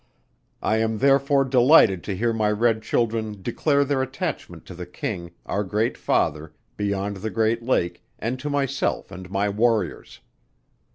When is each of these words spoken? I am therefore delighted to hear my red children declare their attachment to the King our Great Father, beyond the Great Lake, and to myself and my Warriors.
I 0.63 0.77
am 0.77 0.97
therefore 0.97 1.45
delighted 1.45 2.03
to 2.05 2.17
hear 2.17 2.33
my 2.33 2.51
red 2.51 2.81
children 2.81 3.43
declare 3.43 3.85
their 3.85 4.01
attachment 4.01 4.65
to 4.65 4.73
the 4.73 4.87
King 4.87 5.29
our 5.45 5.63
Great 5.63 5.95
Father, 5.95 6.55
beyond 6.75 7.17
the 7.17 7.29
Great 7.29 7.61
Lake, 7.61 8.03
and 8.17 8.39
to 8.39 8.49
myself 8.49 9.11
and 9.11 9.29
my 9.29 9.47
Warriors. 9.47 10.19